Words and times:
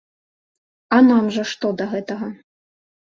А 0.97 0.99
нам 1.09 1.29
жа 1.35 1.43
што 1.53 1.71
да 1.83 1.91
гэтага? 1.95 2.31